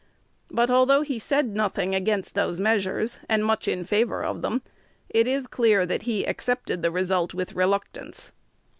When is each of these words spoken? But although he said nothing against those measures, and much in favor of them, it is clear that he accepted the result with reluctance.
But 0.49 0.71
although 0.71 1.03
he 1.03 1.19
said 1.19 1.49
nothing 1.55 1.93
against 1.93 2.33
those 2.33 2.59
measures, 2.59 3.19
and 3.29 3.45
much 3.45 3.67
in 3.67 3.83
favor 3.83 4.23
of 4.25 4.41
them, 4.41 4.63
it 5.11 5.27
is 5.27 5.45
clear 5.45 5.85
that 5.85 6.01
he 6.09 6.25
accepted 6.25 6.81
the 6.81 6.89
result 6.89 7.35
with 7.35 7.53
reluctance. 7.53 8.31